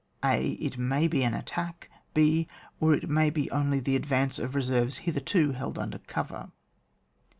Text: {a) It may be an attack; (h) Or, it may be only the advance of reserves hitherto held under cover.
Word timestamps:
{a) 0.25 0.53
It 0.59 0.79
may 0.79 1.07
be 1.07 1.21
an 1.23 1.35
attack; 1.35 1.87
(h) 2.15 2.47
Or, 2.79 2.95
it 2.95 3.07
may 3.07 3.29
be 3.29 3.51
only 3.51 3.79
the 3.79 3.95
advance 3.95 4.39
of 4.39 4.55
reserves 4.55 4.97
hitherto 5.05 5.51
held 5.51 5.77
under 5.77 5.99
cover. 5.99 6.49